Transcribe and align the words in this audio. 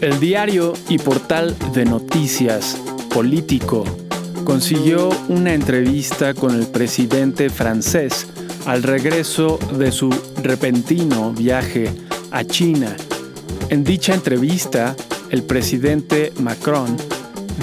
El 0.00 0.18
diario 0.18 0.72
y 0.88 0.96
portal 0.96 1.54
de 1.74 1.84
noticias 1.84 2.74
político 3.12 3.84
consiguió 4.44 5.10
una 5.28 5.52
entrevista 5.52 6.32
con 6.32 6.54
el 6.54 6.66
presidente 6.68 7.50
francés 7.50 8.26
al 8.64 8.82
regreso 8.82 9.58
de 9.76 9.92
su 9.92 10.08
repentino 10.42 11.34
viaje 11.34 11.90
a 12.30 12.44
China. 12.44 12.96
En 13.68 13.84
dicha 13.84 14.14
entrevista, 14.14 14.96
el 15.28 15.42
presidente 15.42 16.32
Macron 16.40 16.96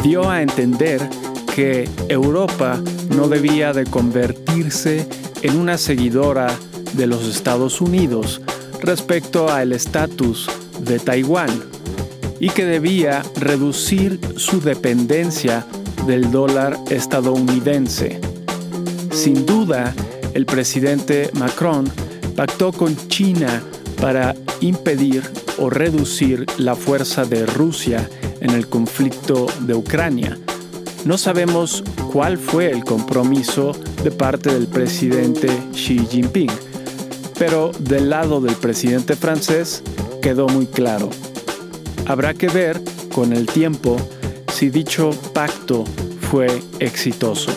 dio 0.04 0.30
a 0.30 0.44
entender 0.44 1.10
que 1.56 1.90
Europa 2.08 2.80
no 3.16 3.28
debía 3.28 3.74
de 3.74 3.86
convertirse 3.86 5.10
en 5.42 5.58
una 5.58 5.80
seguidora 5.80 6.56
de 6.94 7.08
los 7.08 7.24
Estados 7.28 7.82
Unidos 7.82 8.42
respecto 8.80 9.50
al 9.50 9.74
estatus 9.74 10.48
de 10.80 11.00
Taiwán 11.00 11.77
y 12.40 12.50
que 12.50 12.66
debía 12.66 13.24
reducir 13.36 14.20
su 14.36 14.62
dependencia 14.62 15.66
del 16.06 16.32
dólar 16.32 16.78
estadounidense. 16.90 18.20
Sin 19.12 19.46
duda, 19.46 19.94
el 20.34 20.46
presidente 20.46 21.30
Macron 21.34 21.90
pactó 22.36 22.72
con 22.72 22.96
China 23.08 23.64
para 24.00 24.36
impedir 24.62 25.24
o 25.58 25.70
reducir 25.70 26.46
la 26.58 26.76
fuerza 26.76 27.26
de 27.26 27.46
Rusia 27.46 28.08
en 28.42 28.52
el 28.52 28.68
conflicto 28.68 29.48
de 29.62 29.74
Ucrania. 29.74 30.38
No 31.06 31.18
sabemos 31.18 31.84
cuál 32.12 32.38
fue 32.38 32.70
el 32.70 32.84
compromiso 32.84 33.72
de 34.04 34.12
parte 34.12 34.54
del 34.54 34.68
presidente 34.68 35.48
Xi 35.72 36.06
Jinping, 36.06 36.52
pero 37.40 37.72
del 37.80 38.10
lado 38.10 38.40
del 38.42 38.56
presidente 38.56 39.16
francés 39.16 39.84
quedó 40.22 40.48
muy 40.48 40.68
claro. 40.68 41.10
Habrá 42.08 42.34
que 42.34 42.48
ver 42.48 42.82
con 43.14 43.34
el 43.34 43.48
tiempo 43.48 43.98
si 44.54 44.70
dicho 44.70 45.10
pacto 45.34 45.84
fue 46.32 46.48
exitoso. 46.80 47.52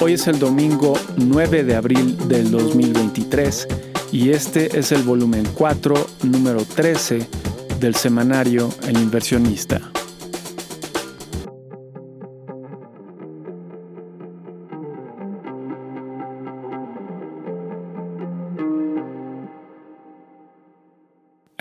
Hoy 0.00 0.14
es 0.14 0.26
el 0.26 0.40
domingo 0.40 0.98
9 1.16 1.62
de 1.62 1.76
abril 1.76 2.18
del 2.26 2.50
2023 2.50 3.68
y 4.10 4.30
este 4.30 4.76
es 4.76 4.90
el 4.90 5.04
volumen 5.04 5.46
4, 5.54 5.94
número 6.24 6.64
13 6.64 7.24
del 7.78 7.94
semanario 7.94 8.70
El 8.88 8.98
inversionista. 8.98 9.92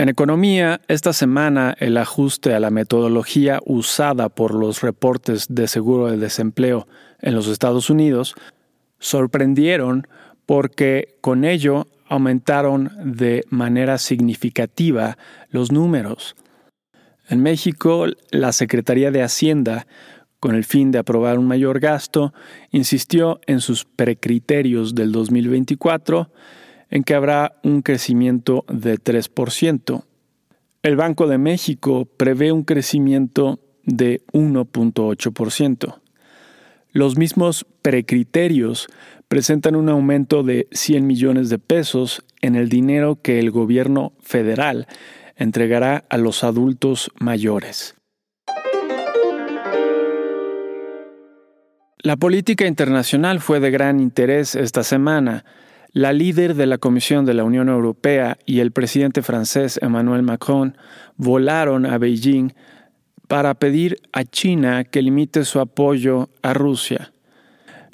En 0.04 0.10
economía, 0.10 0.82
esta 0.90 1.14
semana 1.14 1.78
el 1.80 1.96
ajuste 1.96 2.54
a 2.54 2.60
la 2.60 2.72
metodología 2.72 3.62
usada 3.66 4.28
por 4.28 4.54
los 4.54 4.82
reportes 4.82 5.46
de 5.48 5.66
seguro 5.70 6.08
de 6.08 6.18
desempleo 6.18 6.90
en 7.22 7.34
los 7.34 7.48
Estados 7.48 7.90
Unidos 7.90 8.36
sorprendieron 9.00 10.06
porque 10.46 11.16
con 11.22 11.46
ello 11.46 11.88
aumentaron 12.10 12.92
de 13.02 13.46
manera 13.50 13.98
significativa 13.98 15.18
los 15.52 15.72
números. 15.72 16.36
En 17.30 17.42
México, 17.42 18.06
la 18.30 18.52
Secretaría 18.52 19.10
de 19.10 19.24
Hacienda, 19.24 19.88
con 20.42 20.54
el 20.54 20.66
fin 20.66 20.92
de 20.92 21.00
aprobar 21.00 21.40
un 21.40 21.48
mayor 21.48 21.80
gasto, 21.80 22.34
insistió 22.72 23.40
en 23.48 23.62
sus 23.62 23.86
precriterios 23.86 24.96
del 24.96 25.14
2024 25.14 26.30
en 26.94 27.04
que 27.04 27.16
habrá 27.16 27.56
un 27.64 27.82
crecimiento 27.82 28.66
de 28.70 29.00
3%. 29.00 30.04
El 30.84 30.96
Banco 30.96 31.26
de 31.26 31.40
México 31.40 32.06
prevé 32.06 32.52
un 32.52 32.62
crecimiento 32.62 33.60
de 33.84 34.22
1.8%. 34.32 36.00
Los 36.92 37.18
mismos 37.18 37.66
precriterios 37.82 38.90
presentan 39.28 39.76
un 39.76 39.90
aumento 39.90 40.44
de 40.44 40.68
100 40.72 41.08
millones 41.08 41.50
de 41.50 41.58
pesos 41.58 42.24
en 42.42 42.56
el 42.56 42.70
dinero 42.70 43.20
que 43.20 43.40
el 43.40 43.50
gobierno 43.50 44.14
federal 44.22 44.86
entregará 45.36 46.06
a 46.10 46.20
los 46.20 46.44
adultos 46.44 47.10
mayores. 47.20 47.96
La 51.98 52.18
política 52.18 52.68
internacional 52.68 53.40
fue 53.40 53.60
de 53.60 53.72
gran 53.72 54.00
interés 54.00 54.54
esta 54.54 54.84
semana. 54.84 55.44
La 55.96 56.12
líder 56.12 56.56
de 56.56 56.66
la 56.66 56.80
Comisión 56.80 57.24
de 57.24 57.36
la 57.36 57.44
Unión 57.44 57.70
Europea 57.70 58.40
y 58.48 58.62
el 58.62 58.72
presidente 58.72 59.22
francés 59.22 59.80
Emmanuel 59.80 60.24
Macron 60.24 60.76
volaron 61.18 61.86
a 61.86 62.00
Beijing 62.00 62.54
para 63.28 63.54
pedir 63.54 63.98
a 64.12 64.24
China 64.24 64.86
que 64.86 65.04
limite 65.04 65.46
su 65.46 65.60
apoyo 65.60 66.32
a 66.42 66.56
Rusia. 66.56 67.14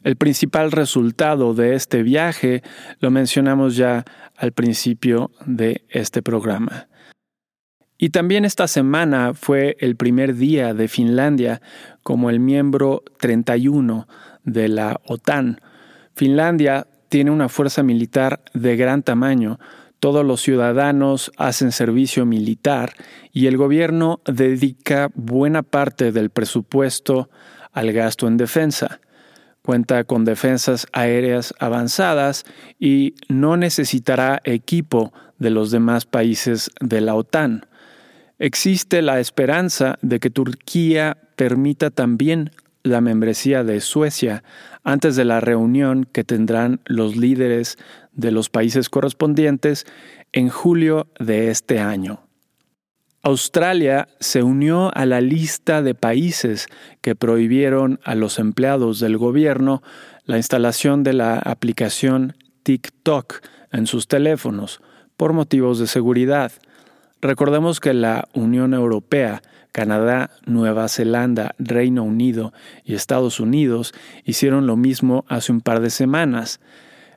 El 0.05 0.15
principal 0.15 0.71
resultado 0.71 1.53
de 1.53 1.75
este 1.75 2.01
viaje 2.01 2.63
lo 3.01 3.11
mencionamos 3.11 3.75
ya 3.75 4.05
al 4.38 4.53
principio 4.53 5.31
de 5.45 5.83
este 5.89 6.21
programa. 6.21 6.88
Y 7.97 8.11
también 8.11 8.45
esta 8.45 8.69
semana 8.69 9.33
fue 9.33 9.75
el 9.81 9.97
primer 9.97 10.35
día 10.35 10.73
de 10.73 10.88
Finlandia 10.88 11.61
como 12.01 12.29
el 12.29 12.39
miembro 12.39 13.03
31 13.19 14.07
de 14.45 14.69
la 14.69 15.01
OTAN. 15.05 15.59
Finlandia 16.15 16.88
tiene 17.09 17.31
una 17.31 17.49
fuerza 17.49 17.83
militar 17.83 18.41
de 18.53 18.75
gran 18.75 19.03
tamaño, 19.03 19.59
todos 19.99 20.25
los 20.25 20.41
ciudadanos 20.41 21.31
hacen 21.35 21.73
servicio 21.73 22.25
militar 22.25 22.93
y 23.33 23.47
el 23.47 23.57
gobierno 23.57 24.21
dedica 24.25 25.11
buena 25.13 25.61
parte 25.61 26.13
del 26.13 26.29
presupuesto 26.29 27.29
al 27.73 27.91
gasto 27.91 28.27
en 28.27 28.37
defensa. 28.37 29.01
Cuenta 29.61 30.05
con 30.05 30.23
defensas 30.23 30.87
aéreas 30.93 31.53
avanzadas 31.59 32.45
y 32.79 33.15
no 33.27 33.57
necesitará 33.57 34.41
equipo 34.45 35.11
de 35.37 35.49
los 35.49 35.69
demás 35.69 36.05
países 36.05 36.71
de 36.79 37.01
la 37.01 37.15
OTAN. 37.15 37.65
Existe 38.39 39.01
la 39.01 39.19
esperanza 39.19 39.97
de 40.01 40.21
que 40.21 40.29
Turquía 40.29 41.17
permita 41.35 41.89
también 41.89 42.51
la 42.84 43.01
membresía 43.01 43.63
de 43.63 43.81
Suecia 43.81 44.44
antes 44.84 45.16
de 45.16 45.25
la 45.25 45.40
reunión 45.40 46.06
que 46.06 46.23
tendrán 46.23 46.81
los 46.85 47.16
líderes 47.16 47.78
de 48.13 48.31
los 48.31 48.50
países 48.50 48.90
correspondientes 48.90 49.85
en 50.31 50.50
julio 50.50 51.07
de 51.19 51.50
este 51.50 51.79
año. 51.79 52.22
Australia 53.22 54.07
se 54.22 54.44
unió 54.44 54.95
a 54.95 55.06
la 55.06 55.19
lista 55.19 55.81
de 55.81 55.94
países 55.94 56.68
que 57.01 57.16
prohibieron 57.16 58.00
a 58.06 58.16
los 58.16 58.39
empleados 58.39 59.00
del 59.01 59.18
gobierno 59.18 59.84
la 60.23 60.38
instalación 60.38 61.03
de 61.03 61.13
la 61.13 61.38
aplicación 61.38 62.35
TikTok 62.63 63.41
en 63.72 63.88
sus 63.88 64.07
teléfonos 64.07 64.81
por 65.18 65.34
motivos 65.34 65.79
de 65.79 65.88
seguridad. 65.88 66.53
Recordemos 67.22 67.81
que 67.81 67.94
la 67.94 68.29
Unión 68.34 68.73
Europea 68.73 69.41
Canadá, 69.72 70.31
Nueva 70.46 70.88
Zelanda, 70.88 71.56
Reino 71.59 72.03
Unido 72.03 72.53
y 72.84 72.96
Estados 72.96 73.40
Unidos 73.40 73.94
hicieron 74.25 74.68
lo 74.68 74.75
mismo 74.75 75.25
hace 75.28 75.52
un 75.52 75.62
par 75.62 75.80
de 75.80 75.90
semanas. 75.90 76.59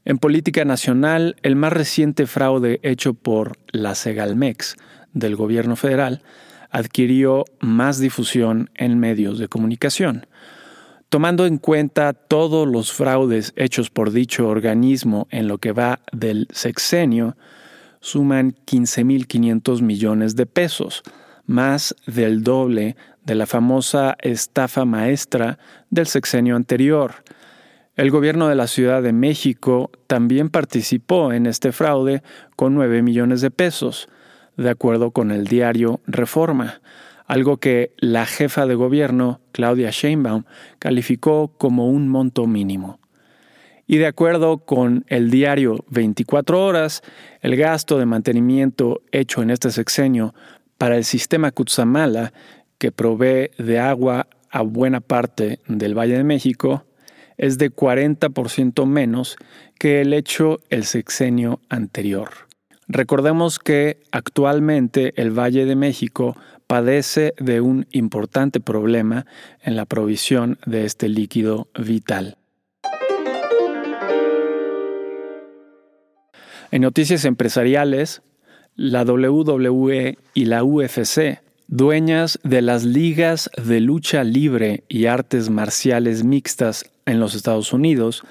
En 0.04 0.18
política 0.18 0.64
nacional, 0.64 1.36
el 1.42 1.56
más 1.56 1.72
reciente 1.72 2.26
fraude 2.26 2.80
hecho 2.82 3.14
por 3.14 3.56
la 3.68 3.94
Segalmex 3.94 4.76
del 5.12 5.36
gobierno 5.36 5.76
federal 5.76 6.22
adquirió 6.70 7.44
más 7.60 7.98
difusión 7.98 8.70
en 8.74 8.98
medios 8.98 9.38
de 9.38 9.48
comunicación. 9.48 10.26
Tomando 11.10 11.44
en 11.44 11.58
cuenta 11.58 12.14
todos 12.14 12.66
los 12.66 12.90
fraudes 12.90 13.52
hechos 13.56 13.90
por 13.90 14.10
dicho 14.12 14.48
organismo 14.48 15.28
en 15.30 15.46
lo 15.46 15.58
que 15.58 15.72
va 15.72 16.00
del 16.10 16.48
sexenio, 16.50 17.36
suman 18.00 18.54
15.500 18.66 19.82
millones 19.82 20.34
de 20.34 20.46
pesos, 20.46 21.02
más 21.46 21.94
del 22.06 22.42
doble 22.42 22.96
de 23.24 23.34
la 23.34 23.46
famosa 23.46 24.16
estafa 24.20 24.84
maestra 24.84 25.58
del 25.90 26.06
sexenio 26.06 26.56
anterior. 26.56 27.24
El 27.94 28.10
gobierno 28.10 28.48
de 28.48 28.54
la 28.54 28.66
Ciudad 28.66 29.02
de 29.02 29.12
México 29.12 29.90
también 30.06 30.48
participó 30.48 31.32
en 31.32 31.46
este 31.46 31.72
fraude 31.72 32.22
con 32.56 32.74
9 32.74 33.02
millones 33.02 33.40
de 33.42 33.50
pesos, 33.50 34.08
de 34.56 34.70
acuerdo 34.70 35.10
con 35.10 35.30
el 35.30 35.46
diario 35.46 36.00
Reforma, 36.06 36.80
algo 37.26 37.58
que 37.58 37.92
la 37.98 38.26
jefa 38.26 38.66
de 38.66 38.74
gobierno, 38.74 39.40
Claudia 39.52 39.90
Sheinbaum, 39.90 40.44
calificó 40.78 41.48
como 41.58 41.88
un 41.88 42.08
monto 42.08 42.46
mínimo. 42.46 42.98
Y 43.86 43.98
de 43.98 44.06
acuerdo 44.06 44.58
con 44.58 45.04
el 45.08 45.30
diario 45.30 45.84
24 45.90 46.64
horas, 46.64 47.02
el 47.40 47.56
gasto 47.56 47.98
de 47.98 48.06
mantenimiento 48.06 49.02
hecho 49.12 49.42
en 49.42 49.50
este 49.50 49.70
sexenio 49.70 50.34
para 50.82 50.96
el 50.96 51.04
sistema 51.04 51.52
Cutzamala, 51.52 52.32
que 52.78 52.90
provee 52.90 53.50
de 53.56 53.78
agua 53.78 54.26
a 54.50 54.62
buena 54.62 55.00
parte 55.00 55.60
del 55.68 55.96
Valle 55.96 56.16
de 56.16 56.24
México, 56.24 56.84
es 57.38 57.56
de 57.56 57.70
40% 57.70 58.84
menos 58.84 59.36
que 59.78 60.00
el 60.00 60.12
hecho 60.12 60.58
el 60.70 60.82
sexenio 60.82 61.60
anterior. 61.68 62.30
Recordemos 62.88 63.60
que 63.60 64.00
actualmente 64.10 65.12
el 65.22 65.30
Valle 65.30 65.66
de 65.66 65.76
México 65.76 66.36
padece 66.66 67.32
de 67.38 67.60
un 67.60 67.86
importante 67.92 68.58
problema 68.58 69.24
en 69.60 69.76
la 69.76 69.86
provisión 69.86 70.58
de 70.66 70.84
este 70.84 71.08
líquido 71.08 71.68
vital. 71.78 72.38
En 76.72 76.82
noticias 76.82 77.24
empresariales, 77.24 78.20
la 78.76 79.02
WWE 79.02 80.18
y 80.34 80.44
la 80.46 80.64
UFC, 80.64 81.40
dueñas 81.68 82.38
de 82.42 82.62
las 82.62 82.84
ligas 82.84 83.50
de 83.62 83.80
lucha 83.80 84.24
libre 84.24 84.84
y 84.88 85.06
artes 85.06 85.50
marciales 85.50 86.24
mixtas 86.24 86.90
en 87.06 87.20
los 87.20 87.34
Estados 87.34 87.72
Unidos, 87.72 88.22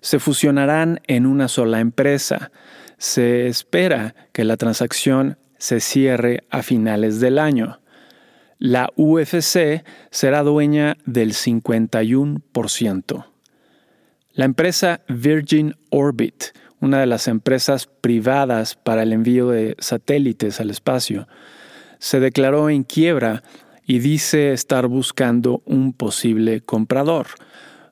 se 0.00 0.18
fusionarán 0.18 1.00
en 1.06 1.26
una 1.26 1.48
sola 1.48 1.80
empresa. 1.80 2.50
Se 2.96 3.46
espera 3.48 4.14
que 4.32 4.44
la 4.44 4.56
transacción 4.56 5.38
se 5.58 5.80
cierre 5.80 6.44
a 6.50 6.62
finales 6.62 7.20
del 7.20 7.38
año. 7.38 7.80
La 8.58 8.90
UFC 8.96 9.84
será 10.10 10.42
dueña 10.42 10.96
del 11.04 11.32
51%. 11.32 13.26
La 14.32 14.44
empresa 14.44 15.00
Virgin 15.08 15.74
Orbit, 15.90 16.44
una 16.80 17.00
de 17.00 17.06
las 17.06 17.28
empresas 17.28 17.86
privadas 17.86 18.74
para 18.74 19.02
el 19.02 19.12
envío 19.12 19.48
de 19.48 19.76
satélites 19.78 20.60
al 20.60 20.70
espacio, 20.70 21.28
se 21.98 22.20
declaró 22.20 22.70
en 22.70 22.84
quiebra 22.84 23.42
y 23.86 23.98
dice 23.98 24.52
estar 24.52 24.86
buscando 24.86 25.62
un 25.64 25.92
posible 25.92 26.60
comprador. 26.60 27.26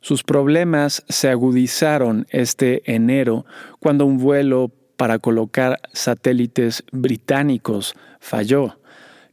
Sus 0.01 0.23
problemas 0.23 1.03
se 1.09 1.29
agudizaron 1.31 2.27
este 2.31 2.83
enero 2.93 3.47
cuando 3.81 4.07
un 4.07 4.19
vuelo 4.19 4.71
para 4.97 5.19
colocar 5.19 5.81
satélites 5.93 6.85
británicos 6.93 7.95
falló. 8.21 8.79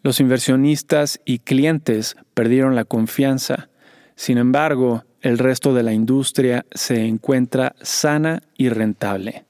Los 0.01 0.19
inversionistas 0.19 1.21
y 1.25 1.39
clientes 1.39 2.15
perdieron 2.33 2.75
la 2.75 2.85
confianza. 2.85 3.69
Sin 4.15 4.37
embargo, 4.37 5.05
el 5.23 5.37
resto 5.37 5.73
de 5.73 5.83
la 5.83 5.93
industria 5.93 6.65
se 6.71 7.05
encuentra 7.05 7.75
sana 7.81 8.43
y 8.57 8.69
rentable. 8.69 9.45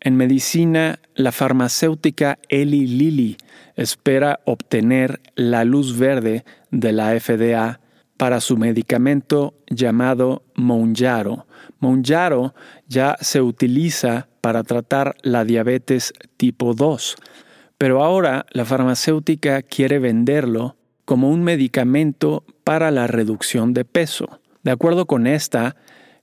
En 0.00 0.16
medicina, 0.16 1.00
la 1.16 1.32
farmacéutica 1.32 2.38
Eli 2.48 2.86
Lilly 2.86 3.36
espera 3.74 4.38
obtener 4.44 5.20
la 5.34 5.64
luz 5.64 5.98
verde 5.98 6.44
de 6.70 6.92
la 6.92 7.18
FDA 7.18 7.80
para 8.16 8.40
su 8.40 8.56
medicamento 8.56 9.54
llamado 9.68 10.44
Mounjaro. 10.54 11.46
Mounjaro 11.80 12.54
ya 12.86 13.16
se 13.20 13.40
utiliza 13.40 14.28
para 14.40 14.62
tratar 14.62 15.16
la 15.22 15.44
diabetes 15.44 16.12
tipo 16.36 16.74
2, 16.74 17.16
pero 17.76 18.04
ahora 18.04 18.46
la 18.50 18.64
farmacéutica 18.64 19.62
quiere 19.62 19.98
venderlo 19.98 20.76
como 21.04 21.30
un 21.30 21.42
medicamento 21.42 22.44
para 22.68 22.90
la 22.90 23.06
reducción 23.06 23.72
de 23.72 23.86
peso. 23.86 24.40
De 24.62 24.70
acuerdo 24.70 25.06
con 25.06 25.26
esta, 25.26 25.74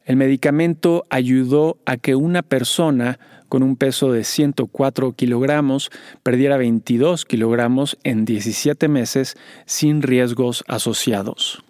el 0.03 0.15
medicamento 0.15 1.07
ayudó 1.09 1.79
a 1.87 1.97
que 1.97 2.13
una 2.13 2.43
persona 2.43 3.17
con 3.49 3.63
un 3.63 3.75
peso 3.75 4.11
de 4.11 4.23
104 4.23 5.13
kilogramos 5.13 5.89
perdiera 6.21 6.57
22 6.57 7.25
kilogramos 7.25 7.97
en 8.03 8.25
17 8.25 8.87
meses 8.89 9.33
sin 9.65 10.03
riesgos 10.03 10.63
asociados. 10.67 11.63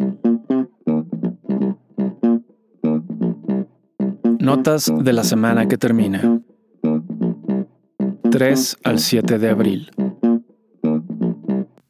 Notas 4.40 4.92
de 4.94 5.14
la 5.14 5.24
semana 5.24 5.70
que 5.70 5.78
termina. 5.78 6.42
3 8.30 8.78
al 8.84 9.00
7 9.00 9.40
de 9.40 9.50
abril. 9.50 9.90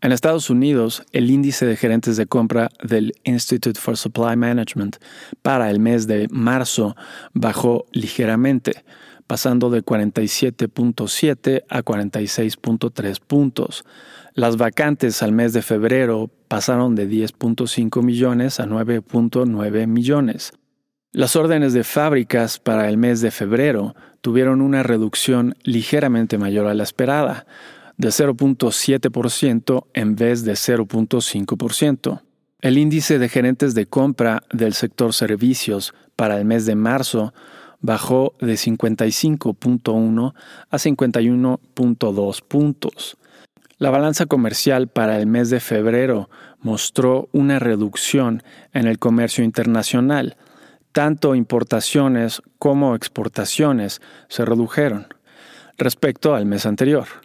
En 0.05 0.11
Estados 0.11 0.51
Unidos, 0.51 1.03
el 1.13 1.31
índice 1.31 1.65
de 1.65 1.75
gerentes 1.75 2.15
de 2.15 2.27
compra 2.27 2.69
del 2.83 3.13
Institute 3.23 3.79
for 3.79 3.97
Supply 3.97 4.37
Management 4.37 4.97
para 5.41 5.71
el 5.71 5.79
mes 5.79 6.05
de 6.05 6.27
marzo 6.29 6.95
bajó 7.33 7.87
ligeramente, 7.91 8.85
pasando 9.25 9.71
de 9.71 9.83
47.7 9.83 11.63
a 11.67 11.81
46.3 11.81 13.19
puntos. 13.19 13.83
Las 14.35 14.57
vacantes 14.57 15.23
al 15.23 15.31
mes 15.31 15.53
de 15.53 15.63
febrero 15.63 16.29
pasaron 16.49 16.93
de 16.93 17.09
10.5 17.09 18.03
millones 18.03 18.59
a 18.59 18.67
9.9 18.67 19.87
millones. 19.87 20.53
Las 21.13 21.35
órdenes 21.35 21.73
de 21.73 21.83
fábricas 21.83 22.59
para 22.59 22.89
el 22.89 22.97
mes 22.97 23.21
de 23.21 23.31
febrero 23.31 23.95
tuvieron 24.21 24.61
una 24.61 24.83
reducción 24.83 25.55
ligeramente 25.63 26.37
mayor 26.37 26.67
a 26.67 26.75
la 26.75 26.83
esperada, 26.83 27.47
de 27.97 28.09
0.7% 28.09 29.86
en 29.94 30.15
vez 30.15 30.44
de 30.44 30.53
0.5%. 30.53 32.21
El 32.62 32.77
índice 32.77 33.19
de 33.19 33.30
gerentes 33.30 33.75
de 33.75 33.86
compra 33.86 34.44
del 34.51 34.74
sector 34.74 35.13
servicios 35.13 35.94
para 36.15 36.38
el 36.38 36.45
mes 36.45 36.65
de 36.65 36.75
marzo 36.75 37.33
bajó 37.80 38.33
de 38.39 38.53
55.1 38.53 40.33
a 40.69 40.77
51.2 40.77 42.42
puntos. 42.42 43.18
La 43.77 43.89
balanza 43.89 44.25
comercial 44.25 44.88
para 44.88 45.19
el 45.19 45.27
mes 45.27 45.50
de 45.50 45.59
febrero 45.59 46.30
mostró 46.62 47.27
una 47.33 47.59
reducción 47.59 48.41
en 48.74 48.88
el 48.88 49.00
comercio 49.00 49.44
internacional. 49.44 50.38
Tanto 50.94 51.36
importaciones 51.36 52.41
como 52.57 52.95
exportaciones 52.95 54.01
se 54.30 54.45
redujeron 54.45 55.07
respecto 55.77 56.36
al 56.36 56.45
mes 56.45 56.65
anterior. 56.65 57.25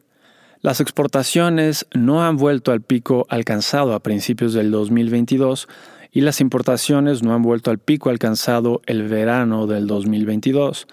Las 0.63 0.83
exportaciones 0.83 1.87
no 1.95 2.23
han 2.23 2.37
vuelto 2.37 2.71
al 2.71 2.83
pico 2.83 3.25
alcanzado 3.31 3.95
a 3.95 4.03
principios 4.03 4.53
del 4.53 4.71
2022 4.71 5.69
y 6.13 6.21
las 6.21 6.43
importaciones 6.43 7.23
no 7.23 7.35
han 7.35 7.41
vuelto 7.41 7.71
al 7.71 7.79
pico 7.79 8.11
alcanzado 8.11 8.83
el 8.85 9.09
verano 9.09 9.67
del 9.67 9.87
2022. 9.87 10.87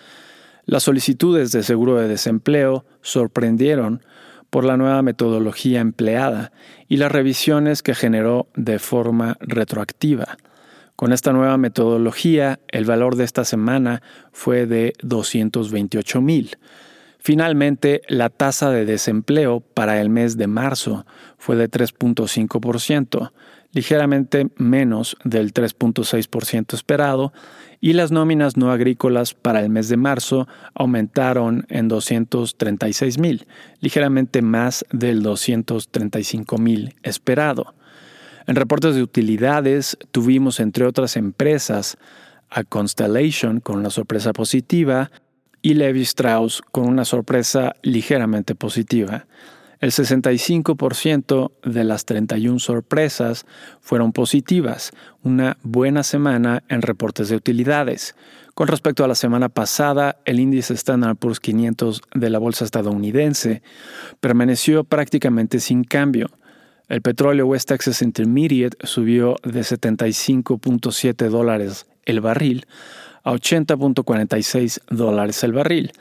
Las 0.66 0.84
solicitudes 0.84 1.52
de 1.52 1.64
seguro 1.64 1.98
de 1.98 2.08
desempleo 2.08 2.86
sorprendieron 3.02 4.06
por 4.50 4.64
la 4.64 4.78
nueva 4.78 5.02
metodología 5.02 5.82
empleada 5.82 6.54
y 6.88 6.96
las 6.96 7.12
revisiones 7.12 7.84
que 7.84 7.94
generó 7.94 8.48
de 8.56 8.80
forma 8.80 9.36
retroactiva. 9.42 10.38
Con 10.96 11.12
esta 11.12 11.34
nueva 11.34 11.58
metodología, 11.58 12.62
el 12.70 12.86
valor 12.86 13.18
de 13.18 13.26
esta 13.26 13.44
semana 13.44 14.02
fue 14.32 14.66
de 14.66 14.94
228 15.02 16.22
mil 16.22 16.58
Finalmente, 17.20 18.02
la 18.08 18.30
tasa 18.30 18.70
de 18.70 18.86
desempleo 18.86 19.60
para 19.60 20.00
el 20.02 20.10
mes 20.10 20.38
de 20.38 20.48
marzo 20.48 21.06
fue 21.38 21.56
de 21.56 21.70
3.5%, 21.70 23.32
ligeramente 23.74 24.50
menos 24.58 25.18
del 25.24 25.54
3.6% 25.54 26.74
esperado, 26.74 27.34
y 27.80 27.94
las 27.94 28.12
nóminas 28.12 28.58
no 28.58 28.72
agrícolas 28.72 29.34
para 29.34 29.62
el 29.62 29.70
mes 29.70 29.90
de 29.90 29.98
marzo 29.98 30.48
aumentaron 30.74 31.66
en 31.70 31.88
236 31.88 33.20
mil, 33.20 33.46
ligeramente 33.82 34.42
más 34.42 34.86
del 34.92 35.22
235 35.22 36.58
mil 36.58 36.96
esperado. 37.04 37.76
En 38.48 38.56
reportes 38.56 38.96
de 38.96 39.04
utilidades 39.04 39.98
tuvimos, 40.12 40.60
entre 40.60 40.86
otras 40.86 41.18
empresas, 41.18 41.98
a 42.50 42.64
Constellation 42.64 43.60
con 43.60 43.78
una 43.78 43.90
sorpresa 43.90 44.32
positiva, 44.32 45.12
y 45.68 45.74
Levi 45.74 46.04
Strauss 46.04 46.62
con 46.72 46.88
una 46.88 47.04
sorpresa 47.04 47.76
ligeramente 47.82 48.56
positiva. 48.56 49.28
El 49.82 49.92
65% 49.92 51.52
de 51.62 51.84
las 51.84 52.06
31 52.06 52.60
sorpresas 52.60 53.46
fueron 53.82 54.14
positivas, 54.14 54.94
una 55.24 55.58
buena 55.64 56.04
semana 56.04 56.64
en 56.70 56.84
reportes 56.84 57.28
de 57.28 57.36
utilidades. 57.36 58.16
Con 58.54 58.70
respecto 58.70 59.04
a 59.04 59.10
la 59.10 59.16
semana 59.16 59.50
pasada, 59.50 60.22
el 60.24 60.40
índice 60.40 60.74
Standard 60.74 61.18
Poor's 61.18 61.42
500 61.42 62.02
de 62.16 62.30
la 62.30 62.40
bolsa 62.40 62.64
estadounidense 62.64 63.62
permaneció 64.22 64.86
prácticamente 64.86 65.60
sin 65.60 65.84
cambio. 65.84 66.30
El 66.88 67.02
petróleo 67.02 67.46
West 67.48 67.68
Texas 67.68 68.02
Intermediate 68.02 68.78
subió 68.88 69.36
de 69.44 69.60
75.7 69.60 71.28
dólares 71.28 71.88
el 72.06 72.22
barril 72.22 72.66
a 73.28 73.32
80.46 73.34 74.80
dólares 74.90 75.44
el 75.44 75.52
barril 75.52 75.92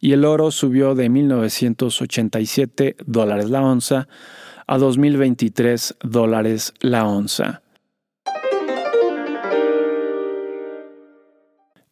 y 0.00 0.14
el 0.14 0.24
oro 0.24 0.50
subió 0.50 0.96
de 0.96 1.08
1.987 1.08 2.96
dólares 3.06 3.50
la 3.50 3.62
onza 3.62 4.08
a 4.66 4.78
2.023 4.78 5.94
dólares 6.02 6.74
la 6.80 7.06
onza. 7.06 7.62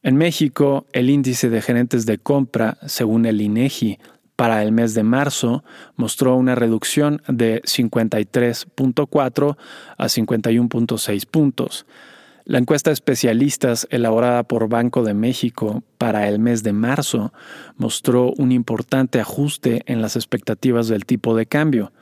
En 0.03 0.17
México, 0.17 0.89
el 0.93 1.09
índice 1.09 1.51
de 1.51 1.63
gerentes 1.63 2.05
de 2.05 2.19
compra, 2.19 2.79
según 2.87 3.27
el 3.27 3.41
INEGI, 3.41 4.01
para 4.35 4.61
el 4.65 4.73
mes 4.73 4.95
de 4.95 5.05
marzo 5.05 5.63
mostró 5.95 6.35
una 6.35 6.57
reducción 6.57 7.23
de 7.29 7.63
53.4 7.63 9.57
a 9.99 10.05
51.6 10.05 11.27
puntos, 11.27 11.87
la 12.51 12.59
encuesta 12.59 12.91
especialistas 12.91 13.87
elaborada 13.93 14.43
por 14.43 14.69
Banco 14.69 15.05
de 15.05 15.15
México 15.15 15.85
para 15.99 16.27
el 16.27 16.41
mes 16.41 16.65
de 16.65 16.73
marzo 16.73 17.33
mostró 17.77 18.33
un 18.39 18.51
importante 18.51 19.21
ajuste 19.21 19.85
en 19.87 20.03
las 20.03 20.17
expectativas 20.17 20.89
del 20.89 21.05
tipo 21.05 21.37
de 21.37 21.47
cambio. 21.47 21.93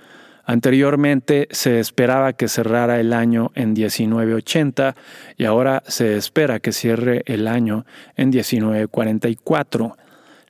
Anteriormente 0.47 1.49
se 1.51 1.81
esperaba 1.81 2.33
que 2.33 2.49
cerrara 2.49 2.99
el 2.99 3.13
año 3.13 3.51
en 3.57 3.77
19.80 3.77 4.95
y 5.37 5.45
ahora 5.45 5.83
se 5.87 6.17
espera 6.17 6.61
que 6.61 6.73
cierre 6.73 7.25
el 7.27 7.47
año 7.47 7.85
en 8.17 8.33
19.44. 8.33 9.97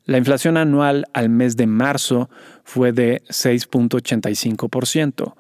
La 0.05 0.17
inflación 0.17 0.59
anual 0.59 1.07
al 1.13 1.29
mes 1.29 1.57
de 1.57 1.67
marzo 1.67 2.31
fue 2.63 2.93
de 2.93 3.23
6.85%, 3.31 5.35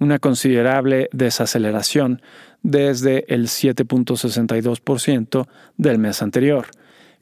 una 0.00 0.18
considerable 0.18 1.08
desaceleración 1.12 2.20
desde 2.62 3.24
el 3.32 3.48
7.62% 3.48 5.46
del 5.76 5.98
mes 5.98 6.22
anterior, 6.22 6.68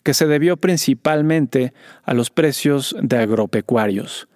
que 0.02 0.14
se 0.14 0.26
debió 0.26 0.56
principalmente 0.56 1.72
a 2.04 2.14
los 2.14 2.30
precios 2.30 2.96
de 3.00 3.18
agropecuarios. 3.18 4.28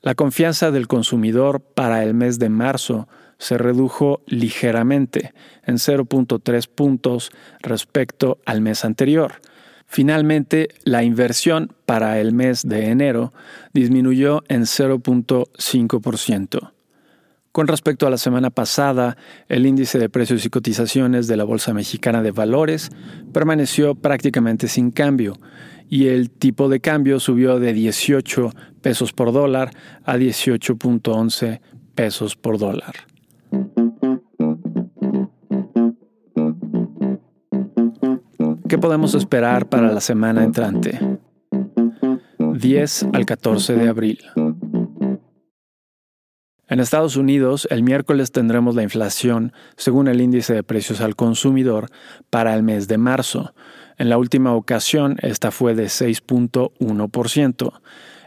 La 0.00 0.14
confianza 0.14 0.70
del 0.70 0.88
consumidor 0.88 1.60
para 1.60 2.02
el 2.02 2.14
mes 2.14 2.38
de 2.38 2.48
marzo 2.48 3.08
se 3.38 3.58
redujo 3.58 4.22
ligeramente 4.26 5.34
en 5.64 5.76
0.3 5.76 6.68
puntos 6.68 7.30
respecto 7.60 8.38
al 8.44 8.60
mes 8.60 8.84
anterior. 8.84 9.34
Finalmente, 9.86 10.68
la 10.84 11.02
inversión 11.02 11.72
para 11.86 12.18
el 12.18 12.32
mes 12.32 12.66
de 12.66 12.88
enero 12.88 13.32
disminuyó 13.72 14.42
en 14.48 14.62
0.5%. 14.62 16.71
Con 17.52 17.68
respecto 17.68 18.06
a 18.06 18.10
la 18.10 18.16
semana 18.16 18.48
pasada, 18.48 19.18
el 19.46 19.66
índice 19.66 19.98
de 19.98 20.08
precios 20.08 20.46
y 20.46 20.48
cotizaciones 20.48 21.26
de 21.26 21.36
la 21.36 21.44
Bolsa 21.44 21.74
Mexicana 21.74 22.22
de 22.22 22.30
Valores 22.30 22.88
permaneció 23.34 23.94
prácticamente 23.94 24.68
sin 24.68 24.90
cambio 24.90 25.34
y 25.86 26.08
el 26.08 26.30
tipo 26.30 26.70
de 26.70 26.80
cambio 26.80 27.20
subió 27.20 27.60
de 27.60 27.74
18 27.74 28.50
pesos 28.80 29.12
por 29.12 29.34
dólar 29.34 29.70
a 30.04 30.16
18.11 30.16 31.60
pesos 31.94 32.36
por 32.36 32.56
dólar. 32.56 32.94
¿Qué 38.66 38.78
podemos 38.78 39.14
esperar 39.14 39.68
para 39.68 39.92
la 39.92 40.00
semana 40.00 40.42
entrante? 40.42 40.98
10 42.38 43.08
al 43.12 43.26
14 43.26 43.74
de 43.74 43.88
abril. 43.90 44.18
En 46.72 46.80
Estados 46.80 47.16
Unidos, 47.16 47.68
el 47.70 47.82
miércoles 47.82 48.32
tendremos 48.32 48.74
la 48.74 48.82
inflación 48.82 49.52
según 49.76 50.08
el 50.08 50.22
índice 50.22 50.54
de 50.54 50.62
precios 50.62 51.02
al 51.02 51.16
consumidor 51.16 51.90
para 52.30 52.54
el 52.54 52.62
mes 52.62 52.88
de 52.88 52.96
marzo. 52.96 53.52
En 53.98 54.08
la 54.08 54.16
última 54.16 54.54
ocasión, 54.54 55.18
esta 55.20 55.50
fue 55.50 55.74
de 55.74 55.84
6.1%. 55.84 57.72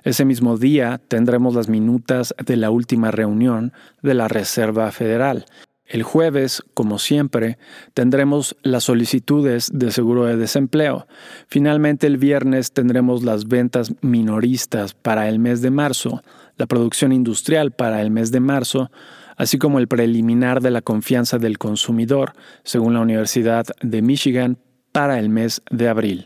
Ese 0.03 0.25
mismo 0.25 0.59
día 0.59 1.01
tendremos 1.07 1.55
las 1.55 1.69
minutas 1.69 2.35
de 2.37 2.55
la 2.55 2.69
última 2.69 3.09
reunión 3.09 3.73
de 4.03 4.13
la 4.13 4.27
Reserva 4.27 4.91
Federal. 4.91 5.45
El 5.87 6.03
jueves, 6.03 6.63
como 6.73 6.97
siempre, 6.97 7.57
tendremos 7.93 8.55
las 8.63 8.85
solicitudes 8.85 9.69
de 9.71 9.91
seguro 9.91 10.25
de 10.25 10.35
desempleo. 10.35 11.07
Finalmente, 11.47 12.07
el 12.07 12.17
viernes 12.17 12.71
tendremos 12.71 13.23
las 13.23 13.47
ventas 13.47 13.93
minoristas 14.01 14.93
para 14.95 15.29
el 15.29 15.37
mes 15.39 15.61
de 15.61 15.69
marzo 15.69 16.21
la 16.57 16.67
producción 16.67 17.11
industrial 17.11 17.71
para 17.71 18.01
el 18.01 18.11
mes 18.11 18.31
de 18.31 18.39
marzo, 18.39 18.91
así 19.35 19.57
como 19.57 19.79
el 19.79 19.87
preliminar 19.87 20.61
de 20.61 20.71
la 20.71 20.81
confianza 20.81 21.37
del 21.37 21.57
consumidor, 21.57 22.33
según 22.63 22.93
la 22.93 23.01
Universidad 23.01 23.65
de 23.81 24.01
Michigan, 24.01 24.57
para 24.91 25.19
el 25.19 25.29
mes 25.29 25.61
de 25.69 25.89
abril. 25.89 26.23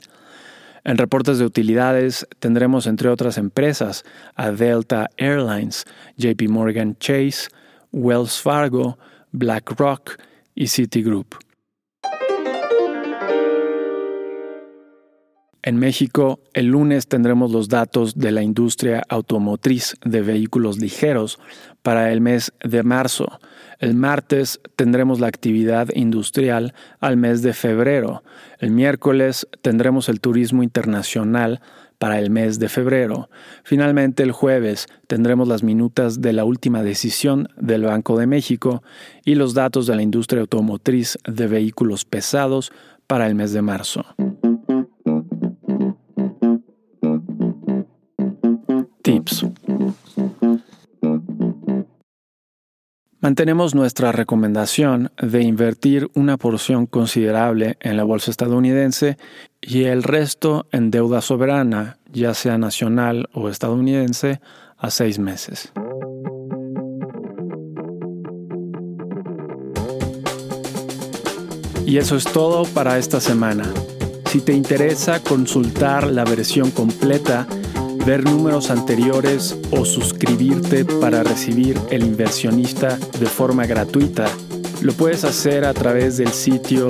En 0.83 0.97
reportes 0.97 1.39
de 1.39 1.45
utilidades 1.45 2.27
tendremos, 2.39 2.87
entre 2.87 3.09
otras 3.09 3.37
empresas, 3.37 4.05
a 4.35 4.51
Delta 4.51 5.09
Airlines, 5.17 5.85
JP 6.17 6.49
Morgan 6.49 6.95
Chase, 6.99 7.49
Wells 7.91 8.39
Fargo, 8.39 8.97
BlackRock 9.31 10.19
y 10.55 10.67
Citigroup. 10.67 11.35
En 15.61 15.75
México, 15.75 16.39
el 16.53 16.67
lunes 16.67 17.07
tendremos 17.07 17.51
los 17.51 17.67
datos 17.67 18.15
de 18.17 18.31
la 18.31 18.41
industria 18.41 19.03
automotriz 19.09 19.97
de 20.05 20.21
vehículos 20.21 20.79
ligeros 20.79 21.37
para 21.81 22.13
el 22.13 22.21
mes 22.21 22.53
de 22.63 22.81
marzo. 22.81 23.39
El 23.79 23.93
martes 23.93 24.61
tendremos 24.77 25.19
la 25.19 25.27
actividad 25.27 25.89
industrial 25.93 26.73
al 27.01 27.17
mes 27.17 27.41
de 27.41 27.53
febrero. 27.53 28.23
El 28.59 28.71
miércoles 28.71 29.47
tendremos 29.61 30.07
el 30.07 30.21
turismo 30.21 30.63
internacional 30.63 31.61
para 31.99 32.17
el 32.17 32.31
mes 32.31 32.57
de 32.57 32.69
febrero. 32.69 33.29
Finalmente, 33.63 34.23
el 34.23 34.31
jueves 34.31 34.87
tendremos 35.05 35.47
las 35.47 35.61
minutas 35.61 36.21
de 36.21 36.33
la 36.33 36.45
última 36.45 36.81
decisión 36.81 37.49
del 37.57 37.83
Banco 37.83 38.17
de 38.17 38.25
México 38.25 38.81
y 39.23 39.35
los 39.35 39.53
datos 39.53 39.85
de 39.85 39.95
la 39.95 40.01
industria 40.01 40.41
automotriz 40.41 41.19
de 41.27 41.45
vehículos 41.47 42.05
pesados 42.05 42.71
para 43.05 43.27
el 43.27 43.35
mes 43.35 43.53
de 43.53 43.61
marzo. 43.61 44.05
Mantenemos 53.21 53.75
nuestra 53.75 54.13
recomendación 54.13 55.11
de 55.21 55.41
invertir 55.43 56.09
una 56.13 56.37
porción 56.37 56.85
considerable 56.85 57.77
en 57.81 57.97
la 57.97 58.03
bolsa 58.05 58.31
estadounidense 58.31 59.17
y 59.61 59.83
el 59.85 60.03
resto 60.03 60.67
en 60.71 60.91
deuda 60.91 61.21
soberana, 61.21 61.97
ya 62.11 62.33
sea 62.33 62.57
nacional 62.57 63.29
o 63.33 63.49
estadounidense, 63.49 64.39
a 64.77 64.89
seis 64.89 65.19
meses. 65.19 65.71
Y 71.85 71.97
eso 71.97 72.15
es 72.15 72.23
todo 72.23 72.63
para 72.65 72.97
esta 72.97 73.19
semana. 73.19 73.65
Si 74.25 74.41
te 74.41 74.53
interesa 74.53 75.21
consultar 75.21 76.07
la 76.07 76.23
versión 76.23 76.69
completa, 76.69 77.47
ver 78.05 78.23
números 78.23 78.69
anteriores 78.69 79.57
o 79.71 79.85
suscribirte 79.85 80.85
para 80.85 81.23
recibir 81.23 81.79
El 81.89 82.03
inversionista 82.03 82.95
de 83.19 83.25
forma 83.25 83.65
gratuita, 83.65 84.27
lo 84.81 84.93
puedes 84.93 85.23
hacer 85.23 85.65
a 85.65 85.73
través 85.73 86.17
del 86.17 86.29
sitio 86.29 86.89